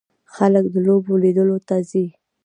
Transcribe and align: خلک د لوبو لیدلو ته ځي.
خلک 0.35 0.65
د 0.73 0.75
لوبو 0.87 1.13
لیدلو 1.23 1.57
ته 1.67 1.75
ځي. 1.89 2.05